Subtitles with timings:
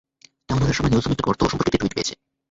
[0.49, 2.13] Town হলের সময় Newsom একটি গর্ত সম্পর্কে একটি টুইট পেয়েছে।